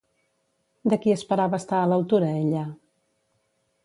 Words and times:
De 0.93 0.97
qui 1.03 1.13
esperava 1.15 1.59
estar 1.63 1.81
a 1.81 1.89
l'altura 1.91 2.31
ella? 2.39 2.63